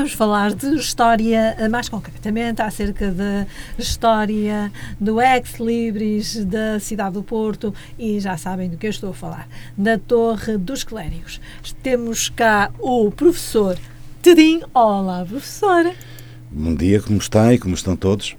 [0.00, 3.46] vamos falar de história, eh, mais concretamente, acerca da
[3.78, 9.12] história do ex-libris da cidade do Porto e já sabem do que eu estou a
[9.12, 11.38] falar, da Torre dos Clérigos.
[11.82, 13.76] Temos cá o professor
[14.22, 14.62] Tedim.
[14.72, 15.94] Olá, professora.
[16.50, 18.34] Bom dia, como está e como estão todos?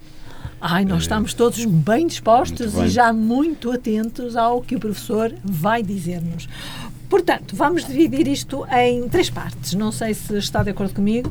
[0.59, 2.85] Ai, nós estamos todos bem dispostos bem.
[2.85, 6.49] e já muito atentos ao que o professor vai dizer-nos.
[7.12, 9.73] Portanto, vamos dividir isto em três partes.
[9.73, 11.29] Não sei se está de acordo comigo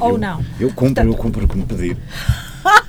[0.00, 0.44] ou eu, não.
[0.58, 1.96] Eu cumpro, Portanto, eu cumpro como pedir.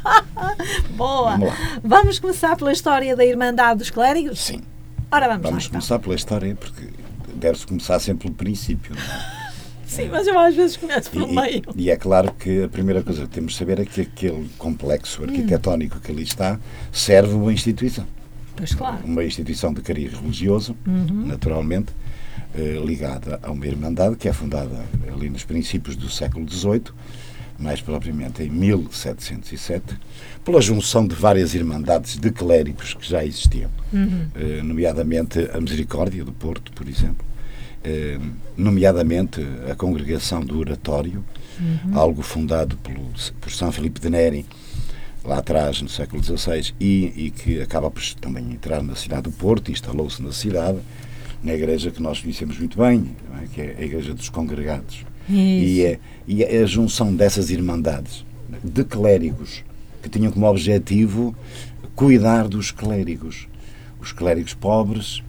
[0.97, 1.37] Boa!
[1.37, 4.39] Vamos, vamos, começar pela história da Irmandade dos Clérigos?
[4.43, 4.63] Sim.
[5.11, 6.03] Ora, vamos, vamos lá, começar então.
[6.03, 6.87] pela história, porque
[7.35, 8.95] deve-se começar sempre pelo princípio.
[8.95, 9.41] Não é?
[9.85, 11.61] Sim, mas eu às vezes começo pelo e, meio.
[11.75, 15.21] E é claro que a primeira coisa que temos de saber é que aquele complexo
[15.23, 16.59] arquitetónico que ali está
[16.91, 18.07] serve uma instituição.
[18.55, 18.97] Pois claro.
[19.05, 21.27] Uma instituição de cariz religioso, uhum.
[21.27, 21.93] naturalmente,
[22.85, 26.91] ligada a uma Irmandade que é fundada ali nos princípios do século XVIII,
[27.61, 29.97] mais propriamente em 1707,
[30.43, 34.27] pela junção de várias Irmandades de clérigos que já existiam, uhum.
[34.35, 37.25] eh, nomeadamente a Misericórdia do Porto, por exemplo,
[37.83, 38.19] eh,
[38.57, 41.23] nomeadamente a Congregação do Oratório,
[41.59, 41.97] uhum.
[41.97, 44.45] algo fundado pelo, por São Filipe de Neri,
[45.23, 49.31] lá atrás, no século XVI, e, e que acaba por também entrar na cidade do
[49.31, 50.79] Porto, instalou-se na cidade,
[51.43, 53.47] na igreja que nós conhecemos muito bem, é?
[53.53, 55.05] que é a Igreja dos Congregados.
[55.29, 58.25] E é, e é a junção dessas irmandades
[58.63, 59.63] de clérigos
[60.01, 61.35] que tinham como objetivo
[61.95, 63.47] cuidar dos clérigos,
[63.99, 65.23] os clérigos pobres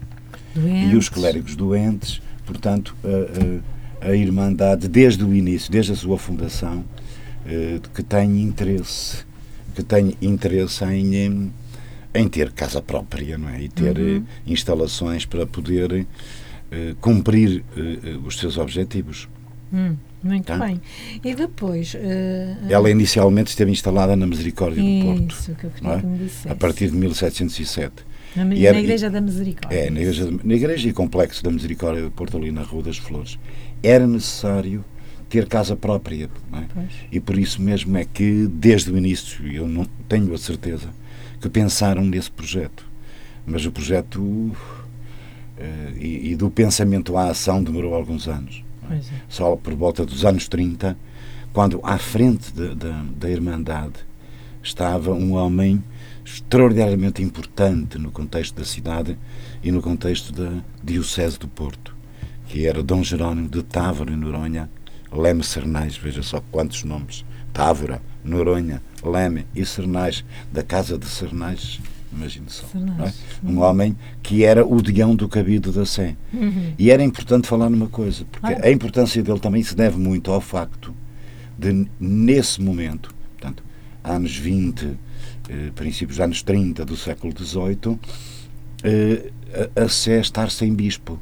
[0.54, 0.92] doentes.
[0.92, 2.22] e os clérigos doentes.
[2.46, 6.84] Portanto, a, a, a, Irmandade, desde o início, desde a sua fundação,
[7.46, 9.24] eh, que tem interesse,
[9.74, 11.52] que tem interesse em
[12.14, 13.62] em ter casa própria não é?
[13.62, 14.16] e ter uhum.
[14.18, 16.06] Eh, instalações para poder uh,
[17.00, 19.28] cumprir uh, os seus objetivos.
[19.72, 20.58] Hum, muito tá?
[20.58, 20.80] bem.
[21.24, 21.94] E depois.
[21.94, 25.32] Uh, Ela inicialmente esteve instalada na Misericórdia isso, do Porto.
[25.32, 26.00] Isso, que eu queria é?
[26.00, 26.48] que me dissesse.
[26.48, 27.92] A partir de 1707.
[28.36, 29.78] Na, na era, Igreja da Misericórdia.
[29.78, 32.98] É, na igreja, na igreja e Complexo da Misericórdia do Porto, ali na Rua das
[32.98, 33.38] Flores.
[33.82, 34.84] Era necessário
[35.28, 36.28] ter casa própria.
[36.52, 36.84] É?
[37.10, 40.88] E por isso mesmo é que, desde o início, eu não tenho a certeza
[41.42, 42.88] que pensaram nesse projeto.
[43.44, 44.56] Mas o projeto uh,
[45.98, 48.64] e, e, do pensamento à ação demorou alguns anos.
[48.88, 49.00] É?
[49.28, 50.96] Só por volta dos anos 30,
[51.52, 53.94] quando à frente de, de, da Irmandade
[54.62, 55.82] estava um homem
[56.24, 59.18] extraordinariamente importante no contexto da cidade
[59.64, 61.96] e no contexto da Diocese do Porto,
[62.46, 64.70] que era Dom Jerónimo de Távora e Noronha,
[65.10, 71.80] Leme Cernais, veja só quantos nomes, Távora, Noronha, Leme e Cernais, da Casa de Cernais,
[72.12, 72.66] imagine só.
[73.04, 73.12] É?
[73.42, 76.16] Um homem que era o Dião do Cabido da Sé.
[76.32, 76.74] Uhum.
[76.78, 78.60] E era importante falar numa coisa, porque ah.
[78.64, 80.94] a importância dele também se deve muito ao facto
[81.58, 83.64] de, nesse momento, portanto,
[84.04, 84.96] anos 20,
[85.48, 87.98] eh, princípios dos anos 30 do século XVIII,
[88.84, 89.30] eh,
[89.76, 91.18] a, a Sé estar sem bispo.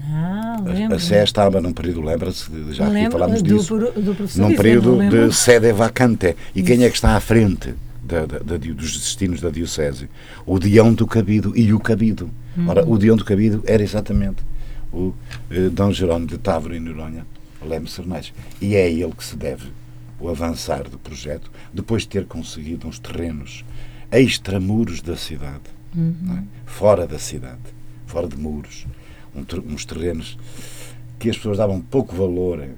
[0.00, 4.56] Ah, a, a Sé estava num período, lembra-se, já aqui falámos do, disso, do num
[4.56, 6.36] período de sede vacante.
[6.54, 6.66] E Isso.
[6.66, 10.08] quem é que está à frente da, da, da, dos destinos da Diocese?
[10.44, 12.30] O Dião do Cabido e o Cabido.
[12.56, 12.68] Uhum.
[12.68, 14.42] Ora, o Dião do Cabido era exatamente
[14.92, 15.12] o
[15.50, 17.26] eh, Dom Jerónimo de Távora e Noronha,
[17.62, 18.32] Leme Cernais.
[18.60, 19.68] E é a ele que se deve
[20.18, 23.64] o avançar do projeto, depois de ter conseguido uns terrenos
[24.10, 25.64] extramuros da cidade,
[25.94, 26.38] uhum.
[26.38, 26.42] é?
[26.64, 27.58] fora da cidade,
[28.06, 28.86] fora de muros
[29.66, 30.38] uns terrenos
[31.18, 32.70] que as pessoas davam pouco valor, é?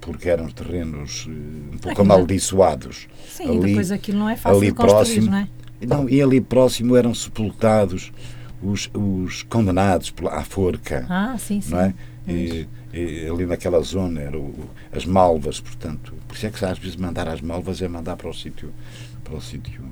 [0.00, 3.08] porque eram terrenos uh, um pouco amaldiçoados.
[3.28, 5.48] Sim, ali, depois aquilo não é fácil ali próximo, não é?
[5.80, 8.12] Não, e ali próximo eram sepultados
[8.62, 11.06] os, os condenados à forca.
[11.08, 11.70] Ah, sim, sim.
[11.70, 11.94] Não é?
[12.26, 14.52] E, e, ali naquela zona eram
[14.92, 16.14] as malvas, portanto.
[16.26, 18.72] Por isso é que às vezes mandar às malvas é mandar para o sítio
[19.22, 19.84] para o sítio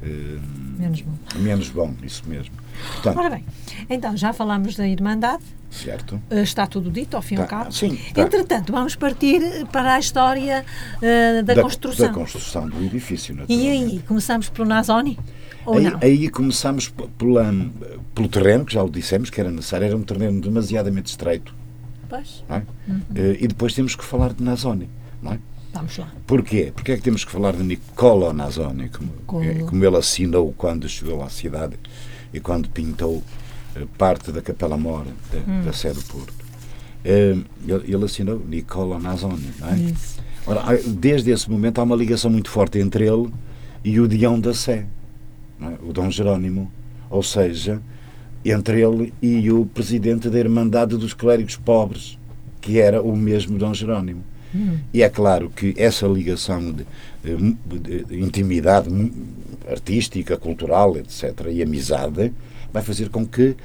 [0.00, 1.12] menos bom.
[1.36, 2.54] Menos bom, isso mesmo.
[2.94, 3.44] Portanto, Ora bem,
[3.90, 5.42] então já falámos da Irmandade.
[5.70, 6.14] Certo.
[6.30, 7.72] Uh, está tudo dito, ao fim e tá, ao cabo.
[7.72, 8.22] Sim, tá.
[8.22, 10.64] Entretanto, vamos partir para a história
[10.96, 12.06] uh, da, da, construção.
[12.06, 15.18] Da construção do edifício, E aí, começamos pelo Nazoni?
[15.66, 15.98] Ou aí, não?
[16.00, 17.52] aí começamos pela,
[18.14, 21.54] pelo terreno, que já o dissemos que era necessário, era um terreno demasiadamente estreito.
[22.08, 22.42] Pois.
[22.48, 22.62] É?
[22.88, 22.96] Uhum.
[23.10, 24.88] Uh, e depois temos que falar de Nazoni,
[25.20, 25.38] não é?
[25.78, 26.08] Vamos lá.
[26.26, 26.72] Porquê?
[26.74, 29.12] Porque é que temos que falar de Niccolo Nazoni, como,
[29.64, 31.76] como ele assinou quando chegou à cidade
[32.34, 33.22] e quando pintou
[33.76, 35.62] uh, parte da Capela Mor da, hum.
[35.64, 36.34] da Sé do Porto.
[37.04, 39.78] Uh, ele, ele, assinou Niccolo Nazoni, não é?
[39.78, 40.18] Isso.
[40.44, 43.30] Ora, desde esse momento há uma ligação muito forte entre ele
[43.84, 44.86] e o Dião da Sé,
[45.60, 45.74] é?
[45.82, 46.72] o Dom Jerónimo,
[47.08, 47.80] ou seja,
[48.44, 52.18] entre ele e o presidente da Irmandade dos Clérigos Pobres,
[52.60, 54.24] que era o mesmo Dom Jerónimo.
[54.54, 54.78] Hum.
[54.92, 56.86] E é claro que essa ligação de,
[57.22, 58.88] de, de intimidade
[59.68, 62.32] artística, cultural, etc., e amizade,
[62.72, 63.56] vai fazer com que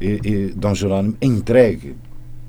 [0.00, 1.94] eh, eh, Dom Jerónimo entregue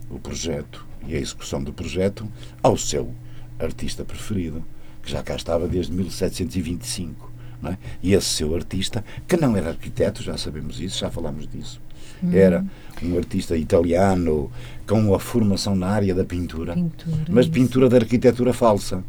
[0.10, 2.28] o projeto e a execução do projeto
[2.62, 3.14] ao seu
[3.60, 4.64] artista preferido,
[5.02, 7.32] que já cá estava desde 1725.
[7.66, 7.78] É?
[8.02, 11.80] E esse seu artista, que não era arquiteto, já sabemos isso, já falámos disso,
[12.24, 12.30] hum.
[12.34, 12.66] era
[13.02, 14.50] um artista italiano
[14.88, 17.54] com uma formação na área da pintura, pintura mas isso.
[17.54, 19.04] pintura da arquitetura falsa,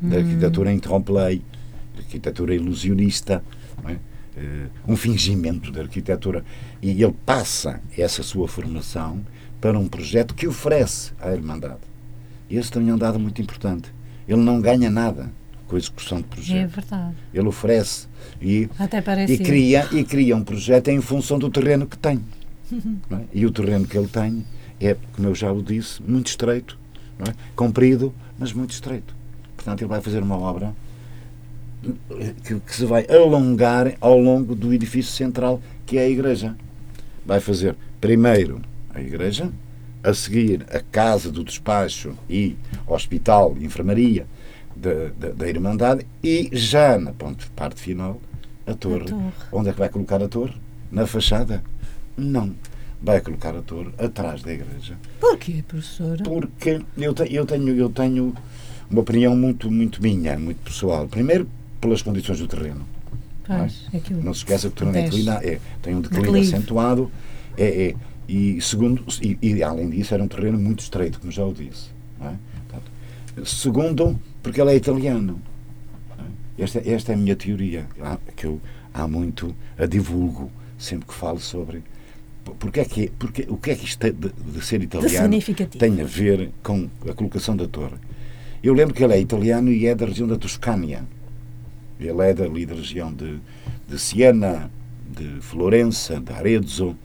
[0.00, 1.42] da arquitetura interrompe-lei,
[1.96, 3.42] arquitetura ilusionista,
[3.86, 3.92] é?
[3.92, 6.44] uh, um fingimento da arquitetura.
[6.80, 9.20] E ele passa essa sua formação
[9.60, 11.80] para um projeto que oferece à Irmandade.
[12.50, 13.92] Esse também é um dado muito importante.
[14.26, 15.30] Ele não ganha nada
[15.66, 16.56] com a execução de projeto.
[16.56, 17.14] É verdade.
[17.34, 18.06] Ele oferece
[18.40, 18.68] e,
[19.28, 22.20] e, cria, e cria um projeto em função do terreno que tem.
[23.10, 23.24] É?
[23.32, 24.44] E o terreno que ele tem
[24.80, 26.78] é, como eu já o disse, muito estreito,
[27.20, 27.32] é?
[27.56, 29.14] comprido, mas muito estreito.
[29.56, 30.74] Portanto, ele vai fazer uma obra
[32.44, 36.56] que, que, se vai alongar ao longo do edifício central, que é a igreja.
[37.24, 38.60] Vai fazer primeiro
[38.94, 39.50] a igreja,
[40.02, 42.56] a seguir a casa do despacho e
[42.86, 44.26] hospital, enfermaria
[44.74, 48.20] da, da, da Irmandade e já na parte final
[48.66, 49.02] a torre.
[49.02, 49.32] a torre.
[49.52, 50.54] Onde é que vai colocar a torre?
[50.90, 51.62] Na fachada?
[52.18, 52.54] Não.
[53.00, 54.96] Vai colocar a torre atrás da igreja.
[55.20, 56.22] Porquê, professora?
[56.24, 58.34] Porque eu, te, eu, tenho, eu tenho
[58.90, 61.06] uma opinião muito, muito minha, muito pessoal.
[61.06, 61.48] Primeiro,
[61.80, 62.84] pelas condições do terreno.
[63.46, 64.22] Pois, não, é?
[64.22, 66.54] não se esqueça que o terreno é, inclina, é tem um declínio Declive.
[66.54, 67.10] acentuado.
[67.56, 67.94] É, é,
[68.28, 71.88] e segundo, e, e, além disso, era um terreno muito estreito, como já o disse.
[72.20, 72.34] É?
[72.68, 75.40] Portanto, segundo, porque ele é italiano.
[76.58, 76.62] É?
[76.62, 77.86] Esta, esta é a minha teoria,
[78.36, 78.60] que eu
[78.92, 81.82] há muito a divulgo, sempre que falo sobre.
[82.58, 86.00] Porque é que, porque, o que é que isto de, de ser italiano de tem
[86.00, 87.96] a ver com a colocação da torre?
[88.62, 91.04] Eu lembro que ele é italiano e é da região da Toscânia.
[91.98, 93.38] Ele é dali da região de,
[93.88, 94.70] de Siena,
[95.08, 96.96] de Florença, de Arezzo,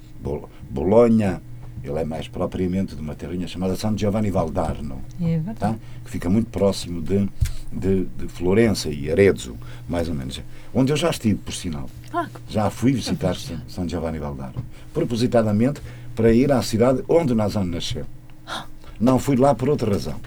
[0.70, 1.42] Bolonha.
[1.84, 5.76] Ele é mais propriamente de uma terrinha chamada San Giovanni Valdarno, é tá?
[6.06, 7.28] que fica muito próximo de,
[7.74, 9.56] de, de, Florença e Arezzo,
[9.88, 10.42] mais ou menos.
[10.74, 11.90] Onde eu já estive, por sinal.
[12.14, 13.36] Ah, já fui visitar
[13.68, 14.64] San Giovanni Valdarno.
[14.94, 15.82] Propositadamente
[16.16, 18.06] para ir à cidade onde Nazan nasceu.
[19.00, 20.20] Não fui lá por outra razão.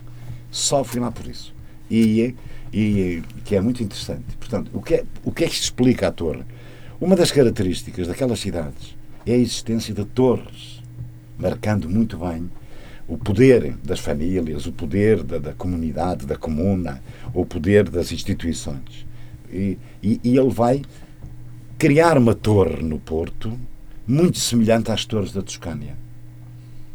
[0.51, 1.55] Só fui lá por isso.
[1.91, 2.35] E
[2.73, 4.37] e que é muito interessante.
[4.39, 6.43] Portanto, o que é, o que é que explica a torre?
[7.01, 8.95] Uma das características daquelas cidades
[9.25, 10.83] é a existência de torres,
[11.39, 12.51] marcando muito bem
[13.09, 19.07] o poder das famílias, o poder da, da comunidade, da comuna, o poder das instituições.
[19.51, 20.83] E, e, e, ele vai
[21.79, 23.59] criar uma torre no Porto
[24.07, 25.97] muito semelhante às torres da Toscânia.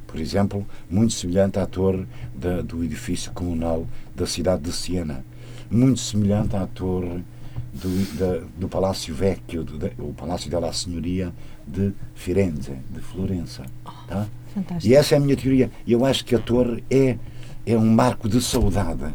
[0.06, 5.24] Por exemplo, muito semelhante à torre da, do edifício comunal da cidade de Siena
[5.72, 7.24] muito semelhante à torre
[7.74, 11.34] do, da, do Palácio Vecchio, do, o Palácio della Signoria
[11.66, 13.64] de Firenze, de Florença.
[14.08, 14.28] Tá?
[14.54, 14.92] Fantástico.
[14.92, 15.72] E essa é a minha teoria.
[15.88, 17.18] Eu acho que a torre é,
[17.66, 19.14] é um marco de saudade.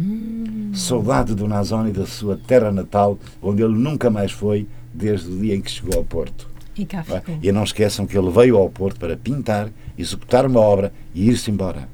[0.00, 0.72] Hum.
[0.74, 5.54] Saudade do Nazoni, da sua terra natal, onde ele nunca mais foi desde o dia
[5.54, 6.48] em que chegou ao Porto.
[6.76, 7.20] E cá é?
[7.20, 7.38] ficou.
[7.42, 11.50] E não esqueçam que ele veio ao Porto para pintar, executar uma obra e ir-se
[11.50, 11.88] embora.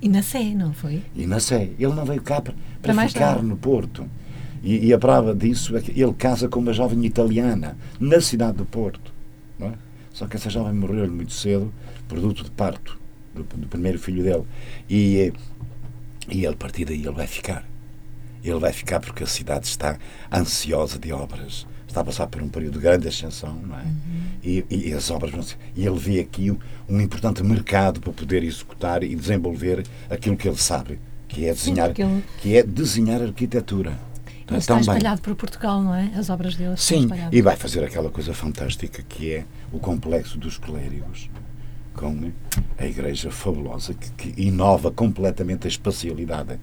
[0.00, 1.02] E na Sé, não foi?
[1.14, 1.70] E na Sé.
[1.78, 3.46] Ele não veio cá para, para, para ficar tarde.
[3.46, 4.06] no Porto.
[4.62, 8.58] E, e, a prova disso é que ele casa com uma jovem italiana na cidade
[8.58, 9.12] do Porto.
[9.60, 9.72] É?
[10.12, 11.72] Só que essa jovem morreu muito cedo,
[12.10, 12.98] produto de parto
[13.34, 14.44] do, do primeiro filho dele.
[14.88, 15.32] E,
[16.28, 17.64] e ele, a partir daí, ele vai ficar.
[18.42, 19.98] Ele vai ficar porque a cidade está
[20.32, 23.82] ansiosa de obras está a passar por um período de grande ascensão, não é?
[23.82, 24.20] Uhum.
[24.42, 26.50] E, e, as obras e ele vê aqui
[26.88, 30.98] um, importante mercado para poder executar e desenvolver aquilo que ele sabe,
[31.28, 32.24] que é desenhar, Sim, ele...
[32.40, 33.98] que é desenhar arquitetura.
[34.48, 36.10] Ele está espalhado por Portugal, não é?
[36.16, 40.58] As obras dele Sim, e vai fazer aquela coisa fantástica que é o complexo dos
[40.58, 41.30] clérigos,
[42.00, 42.32] com
[42.78, 46.58] a igreja fabulosa que, que inova completamente a espacialidade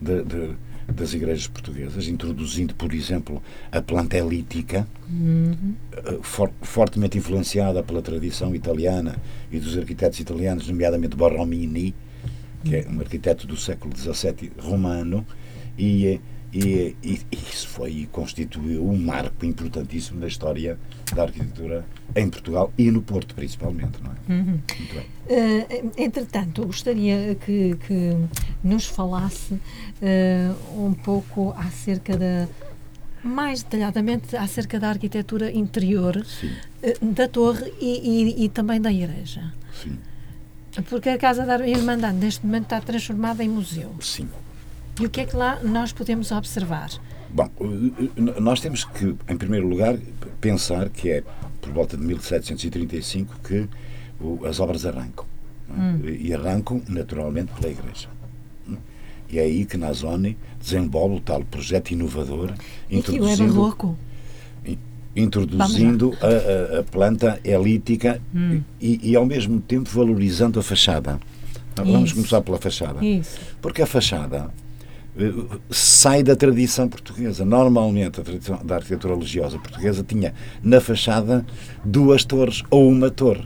[0.00, 0.56] de, de
[0.90, 5.74] das igrejas portuguesas, introduzindo, por exemplo, a planta elítica, uhum.
[5.94, 9.20] Eh, for, fortemente influenciada pela tradição italiana
[9.52, 11.94] e dos arquitetos italianos, nomeadamente Borromini,
[12.64, 15.26] que é um arquiteto do século XVII romano,
[15.78, 16.18] e
[16.54, 20.78] eh, e, e, isso foi e constituiu um marco importantíssimo da história
[21.14, 21.84] da arquitetura
[22.16, 23.98] em Portugal e no Porto, principalmente.
[24.02, 24.32] Não é?
[24.32, 24.60] Uhum.
[24.78, 25.06] Muito bem.
[25.28, 28.16] Uh, entretanto, gostaria que, que
[28.64, 32.48] nos falasse uh, um pouco acerca da.
[33.22, 39.52] Mais detalhadamente acerca da arquitetura interior uh, da torre e, e, e, também da igreja.
[39.82, 39.98] Sim.
[40.88, 43.92] Porque a Casa da Irmandade, neste momento, está transformada em museu.
[44.00, 44.28] Sim.
[45.00, 46.90] E o que é que lá nós podemos observar?
[47.30, 47.50] Bom,
[48.40, 49.96] nós temos que, em primeiro lugar,
[50.40, 51.22] pensar que é
[51.60, 53.68] por volta de 1735 que
[54.48, 55.24] as obras arrancam.
[55.70, 55.80] É?
[55.80, 56.00] Hum.
[56.04, 58.08] E arrancam, naturalmente, pela Igreja.
[59.30, 62.54] E é aí que Nazoni desenvolve o tal projeto inovador,
[62.90, 63.98] introduzindo, é barroco.
[65.14, 68.62] introduzindo a, a, a, planta elítica hum.
[68.80, 71.20] e, e, ao mesmo tempo, valorizando a fachada.
[71.76, 72.14] Vamos Isso.
[72.14, 73.04] começar pela fachada.
[73.04, 73.38] Isso.
[73.60, 74.50] Porque a fachada
[75.70, 77.44] sai da tradição portuguesa.
[77.44, 80.32] Normalmente, a tradição da arquitetura religiosa portuguesa tinha
[80.62, 81.44] na fachada
[81.84, 83.44] duas torres ou uma torre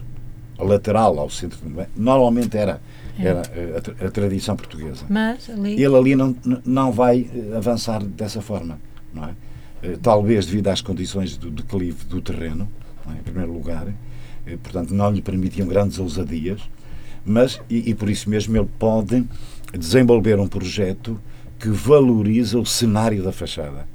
[0.58, 1.58] lateral ao centro.
[1.96, 2.80] Normalmente era,
[3.18, 3.26] é.
[3.26, 5.04] era eh, a, a, tradição portuguesa.
[5.08, 5.72] Mas ali...
[5.82, 8.78] Ele ali não, não vai eh, avançar dessa forma.
[9.12, 9.34] Não é?
[10.00, 12.68] Talvez devido às condições do declive do terreno,
[13.08, 13.18] é?
[13.18, 13.86] em primeiro lugar,
[14.62, 16.60] portanto, não lhe permitiam grandes ousadias,
[17.24, 19.24] mas, e, e por isso mesmo, ele pode
[19.76, 21.20] desenvolver um projeto
[21.62, 23.86] que valoriza o cenário da fachada.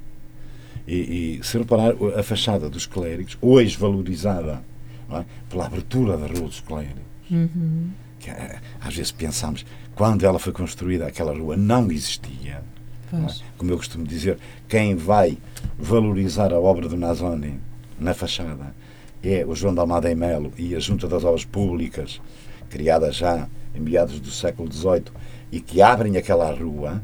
[0.87, 4.63] E, e se reparar, a fachada dos clérigos, hoje valorizada
[5.11, 5.25] é?
[5.49, 7.89] pela abertura da Rua dos Clérigos, uhum.
[8.21, 12.63] que, eh, às vezes pensamos, quando ela foi construída, aquela rua não existia.
[13.11, 13.33] Não é?
[13.57, 14.37] Como eu costumo dizer,
[14.69, 15.37] quem vai
[15.77, 17.59] valorizar a obra do Nazoni
[17.99, 18.73] na fachada
[19.21, 22.21] é o João de Almada e Melo e a Junta das Obras Públicas,
[22.69, 25.11] criada já em meados do século XVIII,
[25.51, 27.03] e que abrem aquela rua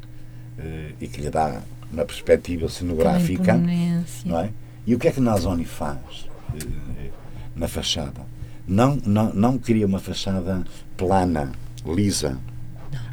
[1.00, 3.54] e que lhe dá uma perspectiva cenográfica.
[4.26, 4.50] Não é?
[4.86, 7.10] E o que é que Nazoni faz eh,
[7.56, 8.22] na fachada?
[8.68, 10.64] Não, não, não cria uma fachada
[10.98, 11.52] plana,
[11.86, 12.38] lisa,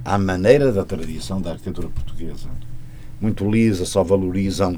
[0.05, 2.49] à maneira da tradição da arquitetura portuguesa.
[3.21, 4.77] Muito lisa, só valorizam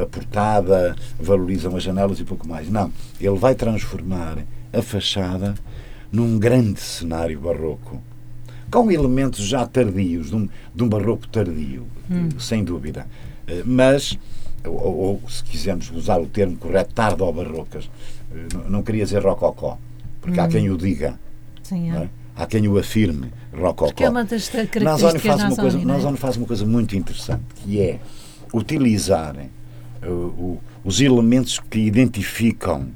[0.00, 2.68] a portada, valorizam as janelas e pouco mais.
[2.68, 2.92] Não.
[3.20, 4.38] Ele vai transformar
[4.72, 5.54] a fachada
[6.10, 8.02] num grande cenário barroco
[8.70, 12.28] com elementos já tardios, de um, de um barroco tardio, hum.
[12.38, 13.06] sem dúvida.
[13.46, 14.18] Eh, mas,
[14.64, 17.90] ou, ou, se quisermos usar o termo correto, tardo-barrocas,
[18.32, 19.78] eh, não, não queria dizer rococó,
[20.20, 20.44] porque hum.
[20.44, 21.18] há quem o diga.
[21.62, 22.08] Sim, é.
[22.36, 23.86] Há quem o afirme, rococó.
[23.86, 28.00] Porque é uma das características faz uma coisa, faz uma coisa muito interessante, que é
[28.54, 29.36] utilizar
[30.02, 32.88] uh, os elementos que identificam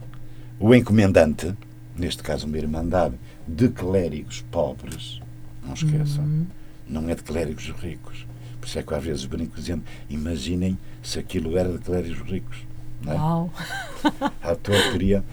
[0.59, 1.55] o encomendante,
[1.97, 3.15] neste caso uma irmandade,
[3.47, 5.21] de clérigos pobres,
[5.65, 6.25] não esqueçam.
[6.25, 6.47] Uhum.
[6.89, 8.27] Não é de clérigos ricos.
[8.61, 12.59] Por isso é que às vezes brinco dizendo: imaginem se aquilo era de clérigos ricos.
[13.03, 13.17] Não é?
[13.17, 13.53] Uau!
[14.43, 15.25] A torre teria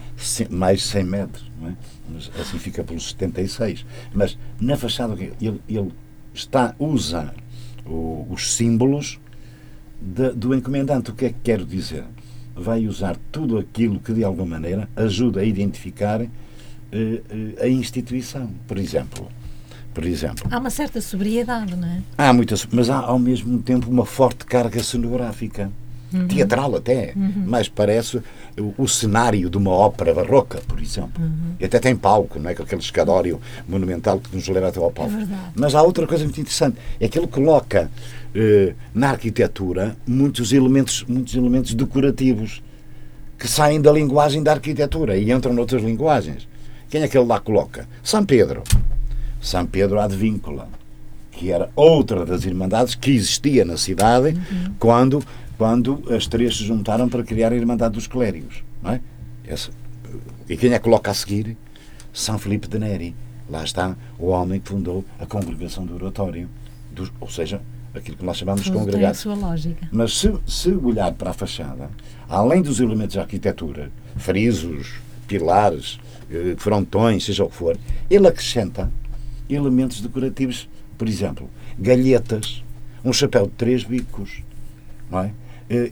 [0.50, 1.76] mais de 100 metros, não é?
[2.08, 3.86] Mas assim fica pelos 76.
[4.12, 5.92] Mas na fachada ele, ele
[6.34, 7.34] está a usar
[7.86, 9.18] o, os símbolos
[10.00, 11.10] de, do encomendante.
[11.10, 12.04] O que é que quero dizer?
[12.54, 16.28] Vai usar tudo aquilo que de alguma maneira ajuda a identificar eh,
[16.92, 17.22] eh,
[17.62, 18.50] a instituição.
[18.66, 19.28] Por exemplo,
[19.92, 20.46] por exemplo.
[20.50, 22.00] Há uma certa sobriedade, não é?
[22.16, 25.70] Há muita, mas há ao mesmo tempo uma forte carga cenográfica.
[26.12, 26.28] Uhum.
[26.28, 27.44] Teatral até, uhum.
[27.46, 28.20] mas parece
[28.58, 31.22] o, o, cenário de uma ópera barroca, por exemplo.
[31.24, 31.54] Uhum.
[31.58, 32.54] E até tem palco, não é?
[32.54, 35.14] Com aquele escadório monumental que nos leva até ao palco.
[35.14, 37.90] É mas há outra coisa muito interessante, é que ele coloca
[38.34, 42.62] eh, na arquitetura muitos elementos, muitos elementos decorativos
[43.38, 46.46] que saem da linguagem da arquitetura e entram noutras linguagens.
[46.88, 47.88] Quem é que ele lá coloca?
[48.02, 48.62] São Pedro.
[49.42, 50.68] São Pedro Advíncula,
[51.32, 54.74] que era outra das Irmandades que existia na cidade uhum.
[54.78, 55.22] quando,
[55.58, 58.62] quando as três se juntaram para criar a Irmandade dos Clérigos.
[58.80, 59.00] Não é?
[60.48, 61.56] E quem é que coloca a seguir?
[62.12, 63.16] São Filipe de Neri.
[63.50, 66.48] Lá está o homem que fundou a congregação do oratório.
[66.92, 67.60] Do, ou seja,
[67.92, 69.18] aquilo que nós chamamos de congregados.
[69.90, 71.90] Mas se, se olhar para a fachada,
[72.28, 74.94] além dos elementos de arquitetura, frisos,
[75.26, 75.98] pilares,
[76.30, 77.76] eh, frontões, seja o que for,
[78.08, 78.90] ele acrescenta
[79.54, 82.62] elementos decorativos, por exemplo, galhetas,
[83.04, 84.42] um chapéu de três bicos,
[85.10, 85.32] não é?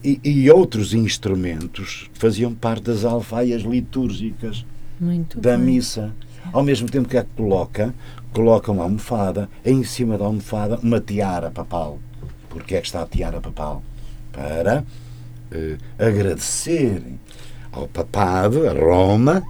[0.04, 4.66] E, e outros instrumentos faziam parte das alfaias litúrgicas
[5.00, 5.66] Muito da bem.
[5.66, 6.14] missa.
[6.52, 7.94] Ao mesmo tempo que a coloca,
[8.32, 11.98] coloca uma almofada, em cima da almofada uma tiara papal.
[12.50, 13.82] Porque é que está a tiara papal?
[14.32, 14.84] Para
[15.50, 17.02] eh, agradecer
[17.72, 19.42] ao papado, a Roma,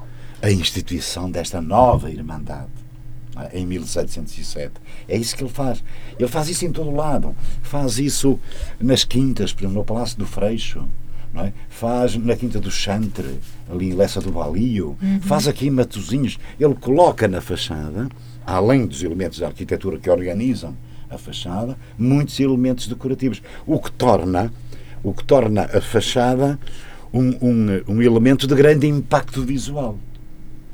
[0.42, 2.79] a instituição desta nova Irmandade.
[3.52, 4.72] Em 1707.
[5.08, 5.82] É isso que ele faz.
[6.18, 7.34] Ele faz isso em todo lado.
[7.62, 8.38] Faz isso
[8.80, 10.86] nas quintas, por exemplo, no Palácio do Freixo.
[11.34, 11.52] É?
[11.68, 13.38] Faz na Quinta do Chantre,
[13.70, 14.98] ali em Lessa do Balio.
[15.00, 15.20] Uhum.
[15.20, 16.38] Faz aqui em Matozinhos.
[16.58, 18.08] Ele coloca na fachada,
[18.44, 20.76] além dos elementos da arquitetura que organizam
[21.08, 23.40] a fachada, muitos elementos decorativos.
[23.64, 24.52] O que torna,
[25.04, 26.58] o que torna a fachada
[27.12, 29.98] um, um, um elemento de grande impacto visual.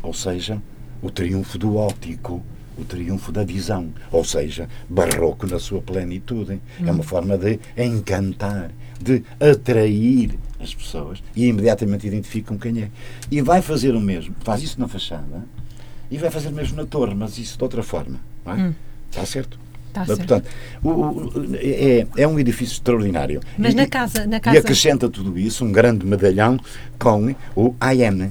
[0.03, 0.61] Ou seja,
[1.03, 2.43] o triunfo do óptico
[2.79, 6.61] o triunfo da visão, ou seja, barroco na sua plenitude.
[6.85, 12.89] É uma forma de encantar, de atrair as pessoas e imediatamente identificam quem é.
[13.31, 15.45] E vai fazer o mesmo, faz isso na fachada
[16.11, 18.19] e vai fazer o mesmo na torre, mas isso de outra forma.
[18.45, 18.73] Não é?
[19.11, 19.59] Está certo?
[19.93, 20.29] Tá Mas, certo.
[20.29, 20.51] portanto,
[20.83, 23.41] o- o- é, é um edifício extraordinário.
[23.57, 26.59] Mas E- na casa, na e casa acrescenta tudo isso um grande medalhão
[26.99, 28.31] com o AM.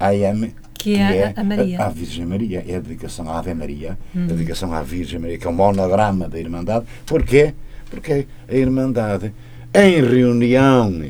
[0.00, 0.52] AM
[0.84, 1.82] Que é a- a Maria.
[1.82, 2.64] A, Virgem Maria.
[2.68, 6.28] É a dedicação à Ave Maria, a dedicação à Virgem Maria, que é um monograma
[6.28, 6.84] da Irmandade.
[7.06, 7.54] Porquê?
[7.90, 9.32] Porque a Irmandade,
[9.74, 11.02] em reunião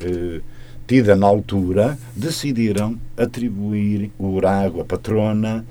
[0.00, 0.40] eh,
[0.86, 5.64] tida na altura, decidiram atribuir o Urago, a patrona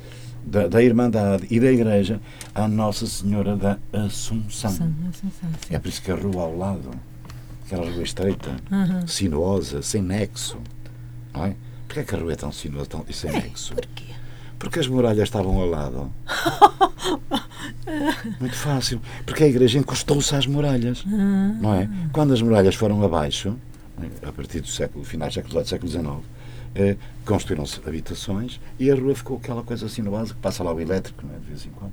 [0.46, 2.20] da, da Irmandade e da Igreja,
[2.56, 4.72] à Nossa Senhora da Assunção.
[4.72, 4.96] Sim.
[5.70, 6.89] É por isso que a rua ao lado,
[7.65, 9.06] aquela rua estreita, Uhum.
[9.08, 10.58] sinuosa, sem nexo,
[11.34, 11.56] não é?
[11.92, 13.74] Porquê é que a rua é tão sinuosa tão, e sem nexo?
[13.76, 14.06] Porquê?
[14.58, 16.10] Porque as muralhas estavam ao lado.
[18.40, 19.02] Muito fácil.
[19.26, 21.54] Porque a igreja encostou-se às muralhas, Ah.
[21.60, 21.90] não é?
[22.14, 23.58] Quando as muralhas foram abaixo,
[24.26, 26.26] a partir do século, finais do século XVIII, século XIX,
[26.76, 26.96] eh,
[27.26, 31.36] construíram-se habitações e a rua ficou aquela coisa sinuosa que passa lá o elétrico, não
[31.36, 31.40] é?
[31.40, 31.92] De vez em quando.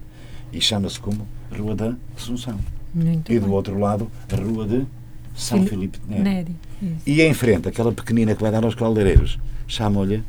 [0.53, 2.57] E chama-se como Rua da Assunção.
[2.95, 4.87] Muito E do outro lado, a Rua de
[5.35, 6.57] São Fili- Filipe de Neri.
[6.81, 6.97] Neri.
[7.05, 10.25] E em frente, aquela pequenina que vai dar aos caldeireiros, chamam-lhe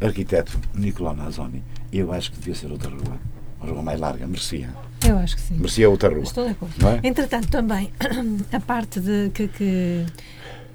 [0.00, 1.62] arquiteto Nicolau Nazoni.
[1.92, 3.16] Eu acho que devia ser outra rua.
[3.60, 4.68] Uma rua mais larga, merecia.
[5.06, 5.54] Eu acho que sim.
[5.54, 6.22] Merecia outra rua.
[6.22, 6.74] Estou de acordo.
[6.78, 7.00] Não é?
[7.02, 7.90] Entretanto, também,
[8.52, 10.04] a parte de, que, que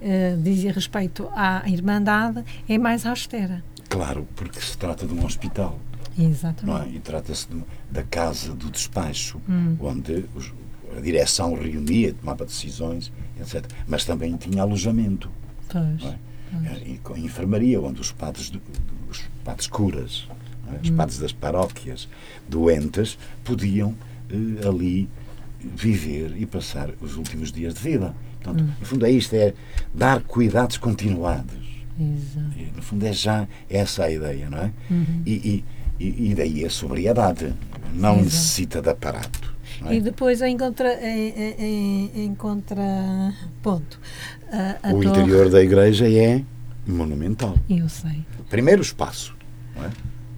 [0.01, 3.63] eh, dizia respeito à Irmandade é mais austera.
[3.89, 5.77] Claro, porque se trata de um hospital.
[6.17, 6.65] Exatamente.
[6.65, 6.95] Não é?
[6.95, 7.47] E trata-se
[7.91, 9.75] da casa do despacho, Hum.
[9.79, 10.51] onde os-
[10.97, 13.65] a direção reunia, tomava decisões, etc.
[13.87, 15.29] Mas também tinha alojamento.
[15.69, 16.15] Pois.
[16.65, 16.97] É?
[17.03, 18.51] Com enfermaria, onde os padres,
[19.09, 20.27] os padres curas,
[20.67, 20.71] é?
[20.73, 20.79] Hum.
[20.83, 22.07] os padres das paróquias
[22.47, 23.95] doentes podiam
[24.29, 25.09] eh, ali
[25.59, 28.13] viver e passar os últimos dias de vida.
[28.41, 28.73] Portanto, Hum.
[28.79, 29.53] no fundo é isto, é
[29.93, 31.67] dar cuidados continuados.
[31.99, 32.75] Exato.
[32.75, 34.71] No fundo é já essa a ideia, não é?
[34.89, 35.21] Uhum.
[35.25, 35.65] E, e,
[35.99, 37.53] e e daí a sobriedade.
[37.93, 38.23] Não Exato.
[38.25, 39.48] necessita de aparato.
[39.87, 39.95] É?
[39.95, 43.99] E depois em contra, em, em, em contra ponto.
[44.51, 46.43] A, a o torre- interior da igreja é
[46.87, 47.55] monumental.
[47.69, 48.25] Eu sei.
[48.49, 49.35] Primeiro o espaço,
[49.75, 49.91] não é?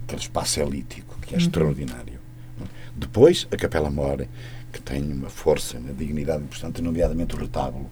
[0.03, 2.19] aquele espaço elítico, que é extraordinário.
[2.59, 2.69] não é?
[2.95, 4.25] Depois a Capela Mor,
[4.73, 7.89] que tem uma força, uma dignidade importante, nomeadamente o retábulo,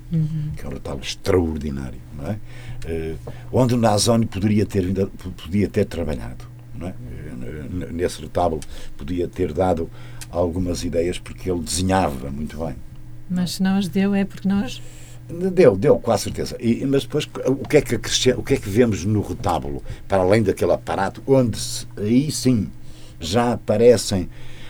[0.56, 2.38] que é um retábulo extraordinário, não é?
[2.86, 3.16] Eh,
[3.52, 4.86] onde o Nazoni poderia ter,
[5.42, 6.46] podia ter trabalhado.
[6.76, 6.92] Não é?
[6.92, 8.62] Eh, Nesse retábulo
[8.98, 9.90] podia ter dado
[10.32, 12.76] algumas ideias, porque ele desenhava muito bem.
[13.30, 14.82] Mas se não as deu é porque nós.
[15.54, 16.58] Deu, deu, com a certeza.
[16.60, 20.24] E, mas depois, o que, é que o que é que vemos no retábulo, para
[20.24, 21.60] além daquele aparato, onde
[21.98, 22.68] aí sim
[23.20, 24.28] já aparecem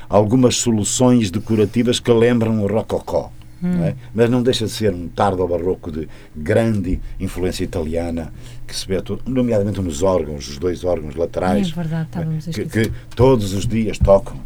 [0.09, 3.31] algumas soluções decorativas que lembram o rococó.
[3.61, 3.95] não é?
[4.13, 8.33] Mas não deixa de ser um tardo barroco de grande influência italiana,
[8.67, 12.65] que se vê, todo, nomeadamente nos órgãos, os dois órgãos laterais, É verdade, a que,
[12.65, 14.37] que todos os dias tocam.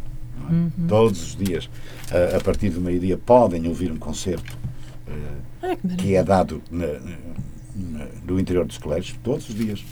[0.50, 0.88] É?
[0.88, 1.68] Todos os dias,
[2.10, 4.56] a, a partir do meio-dia, podem ouvir um concerto.
[5.06, 5.12] eh,
[5.62, 6.18] Olha que que maravilha.
[6.18, 6.86] é dado na-
[7.76, 9.84] na- no interior dos colégios todos os dias.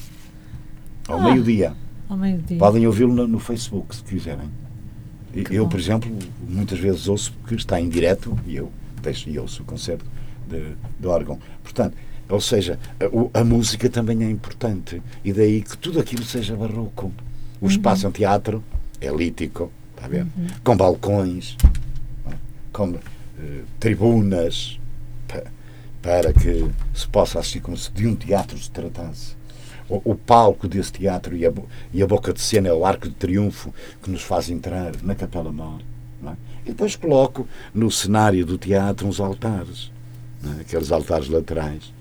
[1.09, 1.23] Ao Ah.
[1.31, 1.75] meio-dia.
[2.09, 2.59] Ao meio-dia.
[2.59, 4.49] Podem ouvi-lo no, no Facebook, se quiserem.
[5.33, 5.71] Que eu, bom.
[5.71, 6.11] por exemplo,
[6.47, 8.71] muitas vezes ouço porque está em direto e eu
[9.03, 10.05] deixo e ouço o concerto
[10.49, 11.39] de, de órgão.
[11.63, 11.97] Portanto,
[12.29, 12.79] ou seja,
[13.35, 15.03] a, a música também é importante.
[15.25, 17.11] E daí que tudo aquilo seja barroco.
[17.61, 18.63] O espaço é um teatro
[19.01, 20.27] elítico, está a ver?
[20.65, 21.57] Com balcões,
[22.73, 22.95] com
[23.39, 24.79] eh, tribunas,
[25.29, 25.45] pa-
[26.01, 29.35] para que se possa assistir como se de um teatro se tratasse.
[29.89, 31.53] O, o palco desse teatro e a,
[31.93, 35.15] e a boca de cena é o arco de triunfo que nos faz entrar na
[35.15, 35.81] Capela Mor.
[36.27, 36.33] é?
[36.65, 39.91] E depois coloco no cenário do teatro uns altares,
[40.45, 40.61] é?
[40.63, 41.93] aqueles altares laterais,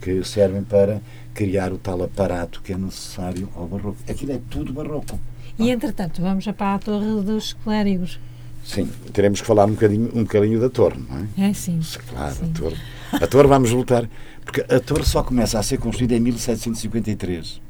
[0.00, 1.00] que servem para
[1.34, 3.98] criar o tal aparato que é necessário ao barroco.
[4.08, 5.18] Aquilo é tudo barroco.
[5.58, 8.18] E entretanto, vamos já para a Torre dos Clérigos.
[8.64, 11.50] Sim, teremos que falar um bocadinho, um bocadinho da torre, não é?
[11.50, 11.80] É sim.
[12.08, 12.50] Claro, Sim.
[12.50, 12.76] a torre.
[13.12, 14.08] A torre vamos voltar.
[14.44, 17.60] Porque a torre só começa a ser construída em 1753.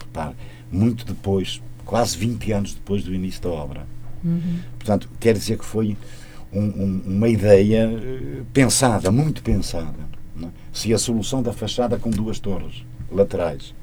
[0.00, 0.34] Repare,
[0.70, 3.86] muito depois, quase 20 anos depois do início da obra.
[4.24, 4.60] Uhum.
[4.78, 5.96] Portanto, quer dizer que foi
[6.52, 9.94] um- um- uma ideia eh, pensada, muito pensada.
[10.42, 10.46] é?
[10.72, 13.74] Se a solução da fachada com duas torres laterais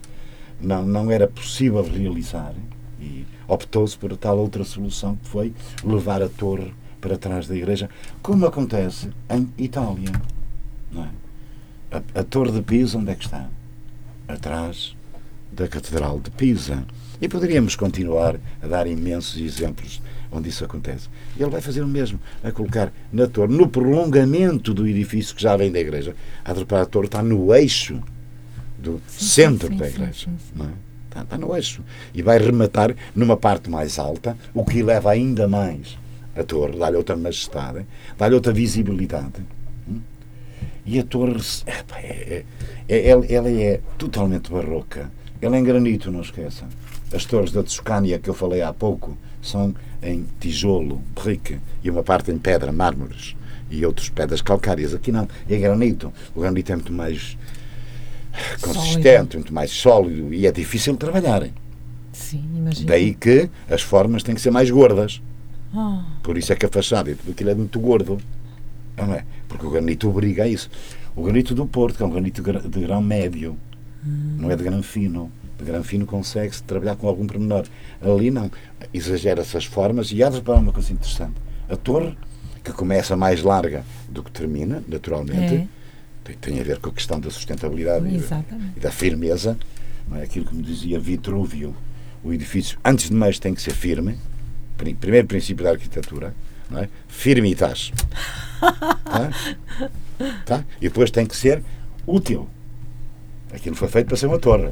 [0.62, 2.54] não, não era possível realizar,
[3.00, 7.90] e optou-se por tal outra solução que foi levar a torre para trás da igreja,
[8.22, 10.12] como acontece em Itália.
[10.96, 11.08] é?
[11.92, 13.50] A, a torre de Pisa, onde é que está?
[14.28, 14.96] Atrás
[15.52, 16.86] da Catedral de Pisa.
[17.22, 21.10] E poderíamos continuar a dar imensos exemplos onde isso acontece.
[21.38, 25.58] Ele vai fazer o mesmo, vai colocar na torre, no prolongamento do edifício que já
[25.58, 26.16] vem da igreja.
[26.46, 26.54] A
[26.86, 28.02] torre está no eixo
[28.78, 30.30] do sim, centro sim, da igreja.
[30.30, 30.89] Sim, é?
[31.22, 31.84] Está, está no eixo.
[32.14, 35.98] E vai rematar numa parte mais alta, o que eleva ainda mais
[36.36, 37.86] a torre, dá-lhe outra majestade,
[38.18, 39.44] dá-lhe outra visibilidade.
[39.88, 40.00] Hum?
[40.86, 42.44] E a torre, é,
[42.88, 45.12] é, é, ela é totalmente barroca.
[45.42, 46.66] Ela é em granito, não esqueça.
[47.14, 52.04] As torres da Toscânia que eu falei há pouco são em tijolo, brique, e uma
[52.04, 53.36] parte em pedra, mármores
[53.70, 54.94] e outras pedras calcárias.
[54.94, 56.12] Aqui não, é granito.
[56.36, 57.38] O granito é muito mais
[58.62, 61.48] consistente, muito mais sólido e é difícil de trabalhar.
[62.12, 62.88] Sim, imagino.
[62.88, 65.22] Daí que as formas têm que ser mais gordas.
[65.74, 66.00] Oh.
[66.22, 68.18] Por isso é que a fachada e tudo aquilo é muito gordo.
[68.98, 69.24] Não é?
[69.48, 70.70] Porque o granito obriga a isso.
[71.16, 73.58] O granito do Porto, que é um granito de grão médio,
[74.06, 74.38] hum.
[74.38, 75.32] não é de grão fino.
[75.58, 77.66] De grão fino consegue-se trabalhar com algum pormenor.
[78.02, 78.52] Ali não.
[78.94, 81.36] Exagera-se as formas e há de reparar uma coisa interessante.
[81.70, 82.18] A torre,
[82.64, 85.68] que começa mais larga do que termina, naturalmente, é
[86.36, 88.18] tem a ver com a questão da sustentabilidade e,
[88.78, 89.58] e da firmeza.
[90.08, 91.76] Não é aquilo que me dizia Vitrúvio.
[92.24, 94.18] O edifício, antes de mais, tem que ser firme.
[94.78, 96.34] Primeiro princípio da arquitetura.
[96.70, 96.90] Não é?
[97.08, 97.92] Firme e estás.
[98.60, 99.32] tá?
[100.46, 100.66] tá?
[100.82, 101.64] E depois tem que ser
[102.06, 102.48] útil.
[103.54, 104.70] Aquilo foi feito para ser uma torre.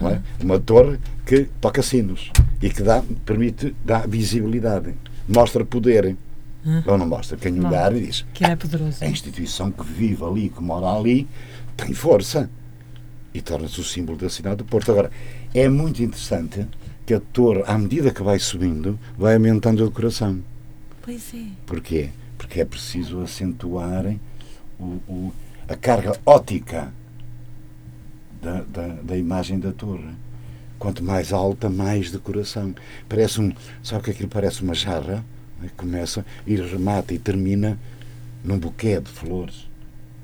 [0.00, 0.22] Não é?
[0.40, 2.30] Uma torre que toca sinos
[2.62, 4.94] e que dá, permite, dá visibilidade,
[5.28, 6.16] mostra poder.
[6.86, 7.36] Ou não mostra.
[7.36, 8.24] Quem olhar e diz.
[8.32, 9.04] Que é poderoso.
[9.04, 11.28] A instituição que vive ali, que mora ali,
[11.76, 12.50] tem força.
[13.32, 14.90] E torna-se o símbolo da cidade do Porto.
[14.90, 15.10] Agora,
[15.52, 16.66] é muito interessante
[17.04, 20.40] que a torre, à medida que vai subindo, vai aumentando a decoração.
[21.02, 21.44] Pois é.
[21.66, 22.10] Porquê?
[22.38, 24.14] Porque é preciso acentuar
[24.78, 25.32] o, o,
[25.68, 26.92] a carga ótica
[28.40, 30.14] da, da, da imagem da torre.
[30.78, 32.74] Quanto mais alta, mais decoração.
[33.08, 33.52] Parece um.
[33.82, 35.24] Sabe o que aquilo parece uma jarra?
[35.76, 37.78] Começa e remata e termina
[38.44, 39.68] num buquê de flores.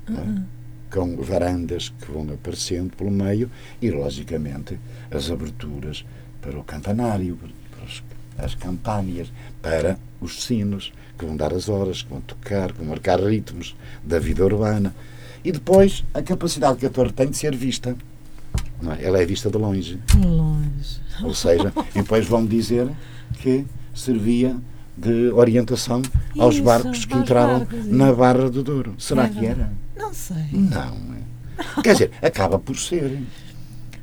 [0.07, 0.11] É?
[0.11, 0.45] Uhum.
[0.91, 3.49] Com varandas que vão aparecendo pelo meio
[3.81, 4.77] e, logicamente,
[5.09, 6.05] as aberturas
[6.41, 7.37] para o campanário,
[7.71, 12.79] para as campânias, para os sinos que vão dar as horas, que vão tocar, que
[12.79, 14.93] vão marcar ritmos da vida urbana.
[15.43, 17.95] E depois a capacidade que a torre tem de ser vista.
[18.99, 19.05] É?
[19.05, 19.99] Ela é vista de longe.
[20.15, 20.99] Longe.
[21.23, 22.89] Ou seja, e depois vão dizer
[23.39, 24.55] que servia
[24.97, 26.01] de orientação
[26.37, 28.95] aos Isso, barcos que entraram barcos, na Barra do Douro.
[28.97, 29.71] Será que era?
[29.95, 30.47] Não sei.
[30.51, 30.97] Não.
[31.15, 31.81] É.
[31.81, 33.21] Quer dizer, acaba por ser.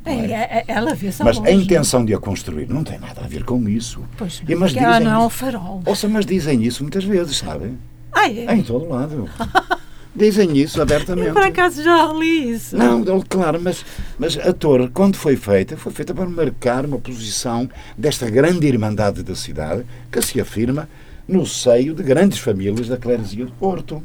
[0.05, 0.33] É, é?
[0.33, 0.65] é?
[0.69, 1.51] ela vê Mas longe.
[1.51, 4.03] a intenção de a construir não tem nada a ver com isso.
[4.17, 5.83] Pois, e, mas dizem, ela não é o farol.
[5.85, 7.75] Ouça, mas dizem isso muitas vezes, sabe?
[8.13, 8.55] Ah, é?
[8.55, 9.29] Em todo lado.
[10.15, 11.29] Dizem isso abertamente.
[11.29, 12.77] Eu por acaso já li isso.
[12.77, 13.85] Não, claro, mas,
[14.19, 19.23] mas a torre, quando foi feita, foi feita para marcar uma posição desta grande irmandade
[19.23, 20.89] da cidade que se afirma
[21.27, 24.03] no seio de grandes famílias da cleresia de Porto.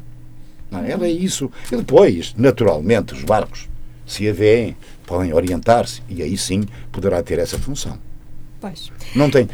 [0.70, 0.92] Não, é?
[0.92, 1.50] ela é isso.
[1.72, 3.70] E depois, naturalmente, os barcos
[4.06, 7.98] se a veem, podem orientar-se e aí sim poderá ter essa função.
[8.60, 8.92] Pois.
[9.16, 9.50] Não tenho,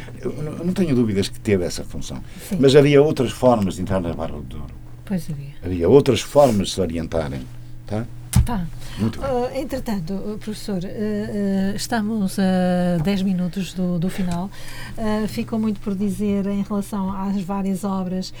[0.64, 2.22] não tenho dúvidas que teve essa função.
[2.48, 2.58] Sim.
[2.60, 4.79] Mas havia outras formas de entrar na Barra do Douro.
[5.10, 5.48] Pois havia.
[5.64, 7.40] Havia outras formas de se orientarem.
[7.84, 8.06] Tá?
[8.46, 8.64] Tá.
[8.96, 9.28] Muito bem.
[9.28, 14.48] Uh, entretanto, professor, uh, uh, estamos a 10 minutos do, do final.
[14.96, 18.32] Uh, ficou muito por dizer em relação às várias obras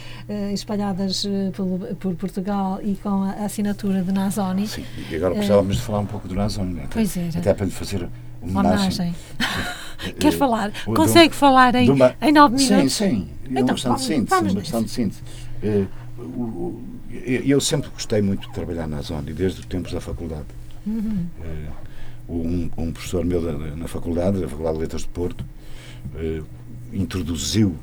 [0.54, 4.68] espalhadas pelo, por Portugal e com a assinatura de Nazoni.
[4.68, 6.74] Sim, e agora precisávamos de falar um pouco do Nazoni.
[6.74, 6.86] Né?
[6.88, 7.30] Pois é.
[7.34, 8.08] Até para lhe fazer
[8.40, 9.12] uma homenagem.
[10.20, 10.70] Quer falar?
[10.84, 12.14] Consegue falar em, uma...
[12.22, 12.92] em 9 minutos?
[12.92, 13.28] Sim, sim.
[13.56, 14.54] É então, questão de síntese.
[14.54, 15.20] Questão de síntese
[17.46, 20.46] eu sempre gostei muito de trabalhar na zona, desde os tempos da faculdade.
[20.86, 21.26] Uhum.
[22.28, 23.40] Um, um, professor meu
[23.76, 25.44] na faculdade, da Faculdade de Letras de Porto,
[26.14, 26.42] eh,
[26.92, 27.74] introduziu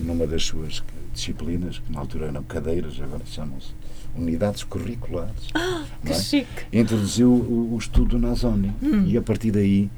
[0.00, 0.82] numa das suas
[1.14, 3.72] disciplinas, que na altura eram cadeiras, agora chamam-se
[4.16, 5.48] unidades curriculares.
[5.54, 6.14] Ah, que é?
[6.14, 6.66] chique!
[6.72, 9.04] Introduziu o, o estudo na zona hum.
[9.06, 9.90] e a partir daí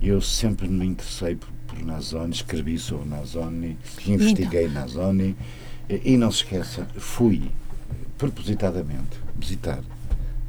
[0.00, 4.82] eu sempre me interessei por, por Nazoni, escrevi sobre Nazoni, investiguei então.
[4.82, 5.36] Nazoni
[5.88, 7.50] e não se esqueça, fui
[8.16, 9.80] propositadamente visitar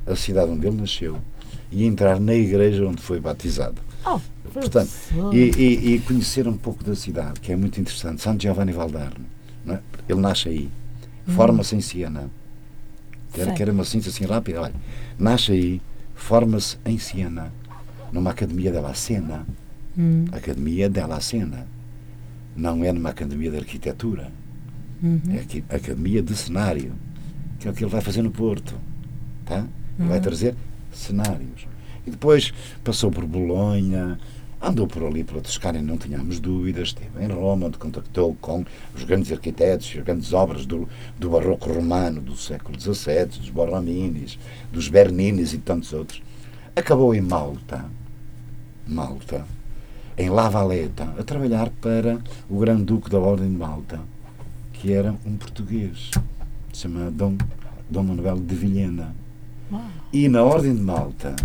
[0.06, 1.18] a cidade onde ele nasceu
[1.72, 3.82] e entrar na igreja onde foi batizado.
[4.06, 4.20] Oh,
[4.52, 4.90] Portanto,
[5.32, 8.22] e, e, e, conhecer um pouco da cidade, que é muito interessante.
[8.22, 9.26] Santo Giovanni Valdarno,
[9.68, 9.80] é?
[10.08, 10.70] ele nasce aí,
[11.28, 11.34] hum.
[11.34, 12.30] forma-se em Siena.
[13.32, 14.62] Quer, quer uma ciência assim rápida?
[14.62, 14.74] Olha,
[15.18, 15.82] nasce aí,
[16.16, 17.54] forma-se em Siena,
[18.12, 19.46] numa academia da Sena.
[19.98, 20.26] Hum.
[20.32, 21.68] Academia della Sena.
[22.56, 24.32] Não é numa academia de arquitetura.
[25.02, 25.22] Uhum.
[25.32, 26.94] É aqui, academia de cenário,
[27.60, 28.76] que é o que ele vai fazer no Porto.
[29.46, 29.66] Tá?
[29.98, 30.24] Ele vai uhum.
[30.24, 30.56] trazer
[30.92, 31.68] cenários.
[32.06, 34.18] E depois passou por Bolonha,
[34.62, 36.90] Andou por ali, por Toscana, não tínhamos dúvidas.
[36.90, 41.72] Esteve em Roma, onde contactou com os grandes arquitetos, as grandes obras do, do barroco
[41.72, 44.38] romano do século XVII, dos Borrominis,
[44.70, 46.22] dos Berninis e tantos outros.
[46.76, 47.86] Acabou em Malta,
[48.86, 49.46] Malta,
[50.18, 54.02] em La Valeta, a trabalhar para o Grande Duque da Ordem de Malta,
[54.80, 56.10] que era um português,
[56.74, 57.38] chamado Dom,
[57.90, 59.16] Dom Manuel de Vilhena.
[60.12, 61.36] E na Ordem de Malta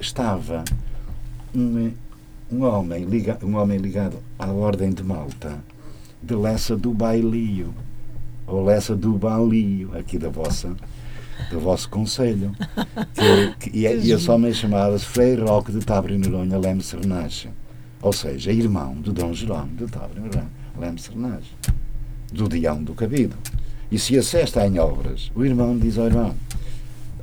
[0.00, 0.64] estava
[1.54, 1.92] um
[2.50, 5.62] um homem, liga, um homem ligado à Ordem de Malta,
[6.22, 7.74] de Lessa do Bailio,
[8.46, 10.74] ou Lessa do Balio, aqui da vossa,
[11.50, 12.52] do vosso conselho.
[13.12, 17.50] Que, que, e, e esse homem chamava-se Frei Roque de Tabre Noronha Leme Sernache,
[18.00, 21.52] ou seja, irmão de Dom Jerome de Tabre Noronha Leme Sernache,
[22.32, 23.36] do Dião do Cabido.
[23.90, 26.34] E se assesta em obras, o irmão diz ao irmão: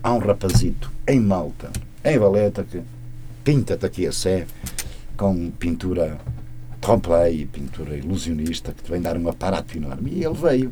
[0.01, 1.71] há um rapazito em Malta,
[2.03, 2.81] em Valeta, que
[3.43, 4.47] pinta-te aqui a sé
[5.15, 6.19] com pintura
[6.81, 10.11] trompe pintura ilusionista, que te vem dar um aparato enorme.
[10.11, 10.71] E ele veio,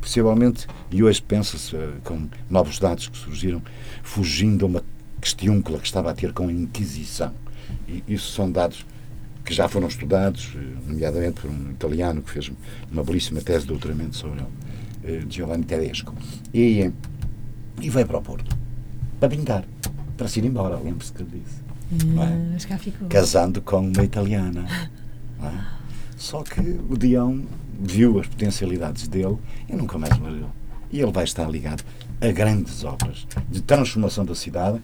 [0.00, 3.60] possivelmente, e hoje pensa-se, eh, com novos dados que surgiram,
[4.04, 4.84] fugindo a uma
[5.20, 7.34] questiúncula que estava a ter com a Inquisição.
[7.88, 8.86] E isso são dados
[9.44, 12.50] que já foram estudados, eh, nomeadamente por um italiano que fez
[12.90, 14.48] uma belíssima tese de doutoramento sobre ele,
[15.04, 16.14] eh, Giovanni Tedesco.
[16.54, 16.90] E,
[17.80, 18.56] e veio para o Porto,
[19.18, 19.64] para pintar,
[20.16, 23.06] para se ir embora, lembre-se que ele disse é?
[23.08, 24.66] casando com uma italiana.
[25.42, 25.82] É?
[26.16, 27.44] Só que o Dião
[27.80, 29.36] viu as potencialidades dele
[29.68, 30.50] e nunca mais largou.
[30.90, 31.82] E ele vai estar ligado
[32.20, 34.80] a grandes obras de transformação da cidade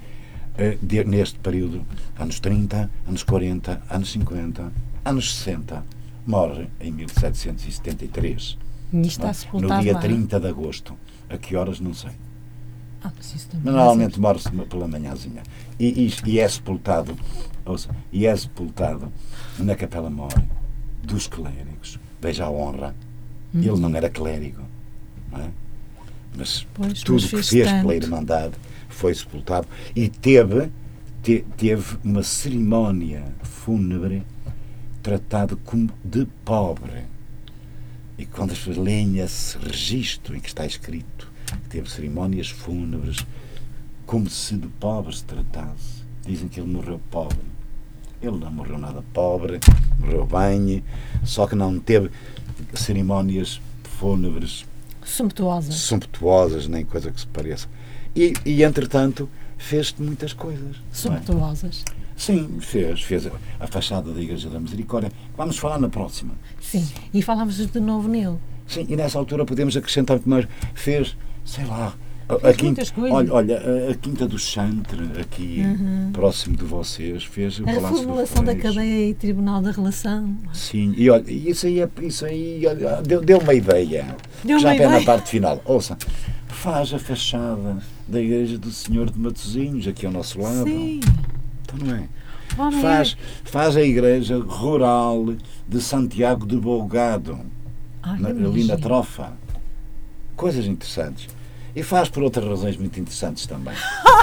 [0.83, 1.85] de, neste período,
[2.19, 4.73] anos 30, anos 40, anos 50,
[5.05, 5.85] anos 60.
[6.27, 8.59] Morre em 1773.
[8.93, 10.01] E está sepultado No dia lá.
[10.01, 10.97] 30 de agosto.
[11.31, 12.11] A que horas, não sei.
[13.03, 15.43] Ah, mas normalmente morre-se pela manhãzinha.
[15.79, 17.17] E, e, e é sepultado,
[17.65, 19.13] ouça, e é sepultado
[19.59, 20.33] na Capela Mor
[21.03, 21.99] dos clérigos.
[22.21, 22.95] Veja a honra.
[23.55, 24.63] Ele não era clérigo,
[25.31, 25.49] não é?
[26.37, 27.81] Mas Pois, tudo mas que fez tanto.
[27.83, 28.55] pela Irmandade
[28.99, 30.71] foi sepultado e teve,
[31.23, 34.25] te- teve uma cerimónia fúnebre
[35.03, 37.05] tratado como de pobre.
[38.19, 43.25] E quando as pessoas leem esse registro em que está escrito que teve cerimónias fúnebres
[44.05, 47.39] como se de pobre se tratasse, dizem que ele morreu pobre.
[48.21, 49.61] Ele não morreu nada pobre,
[50.01, 50.83] morreu bem,
[51.25, 52.11] só que não teve
[52.75, 54.67] cerimónias fúnebres
[55.05, 55.71] Sumptuosa.
[55.73, 57.69] sumptuosas, nem coisa que se pareça.
[58.15, 60.77] E, e entretanto, fez muitas coisas.
[60.77, 60.81] é?
[60.93, 61.85] Sumptuosas.
[62.17, 63.03] Sim, fez.
[63.03, 63.29] Fez
[63.61, 65.13] a fachada da Igreja da Misericórdia.
[65.37, 66.35] Vamos falar na próxima.
[66.61, 66.87] Sim.
[67.15, 68.37] E falámos de novo nele.
[68.67, 71.95] Sim, e nessa altura podemos acrescentar que mais fez, sei lá,
[72.29, 75.63] a, a quinta, olha, olha, a, Quinta do Chantre, aqui
[76.13, 77.69] próximo de vocês, fez o Uhum.
[77.71, 80.37] A reformulação da cadeia e Tribunal da Relação.
[80.53, 82.63] Sim, e olha, isso aí, é- isso aí
[83.07, 84.15] deu, deu uma ideia.
[84.45, 85.63] Deu Já uma pé na parte final.
[85.65, 85.97] Ouça,
[86.49, 90.65] faz a fachada da Igreja do Senhor de Matosinhos, aqui ao nosso lado.
[90.65, 91.01] Sim.
[91.63, 92.09] Então não é?
[92.81, 95.35] Faz, faz a Igreja Rural
[95.69, 97.39] de Santiago de Bolgado.
[98.03, 99.33] Ai, na- ali na trofa.
[100.35, 101.29] Coisas interessantes.
[101.77, 103.75] E faz por outras razões muito interessantes também.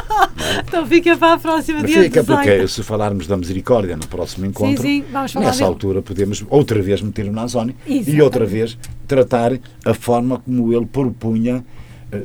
[0.68, 2.26] Então fica para a próxima Mas dia fica 18.
[2.26, 6.82] porque se falarmos da misericórdia no próximo encontro, sim, vamos falar nessa altura podemos outra
[6.82, 11.66] vez meter o Nazoni e outra vez tratar a forma como ele propunha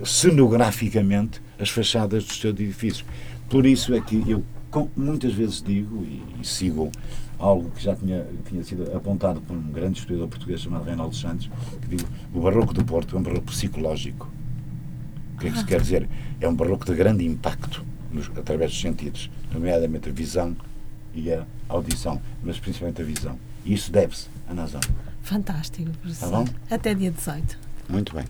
[0.04, 3.04] cenograficamente as fachadas dos seus edifícios.
[3.48, 4.44] Por isso é que eu
[4.96, 6.90] muitas vezes digo e, e sigo
[7.38, 11.50] algo que já tinha, tinha sido apontado por um grande historiador português chamado Reinaldo Santos,
[11.82, 14.28] que digo, o barroco do Porto é um barroco psicológico.
[15.34, 16.08] O que é que isso quer dizer?
[16.40, 20.54] É um barroco de grande impacto nos- através dos sentidos, nomeadamente a visão
[21.14, 23.38] e a audição, mas principalmente a visão.
[23.64, 24.80] E isso deve-se a Nazão.
[25.22, 26.30] Fantástico, professor.
[26.30, 26.44] Tá bom?
[26.70, 27.58] Até dia 18.
[27.88, 28.24] Muito bem.